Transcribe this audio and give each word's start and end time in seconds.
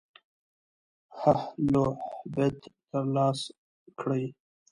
هعلْهبت 1.19 2.57
تر 2.89 3.03
لاسَ 3.15 3.39
کړئ. 3.99 4.23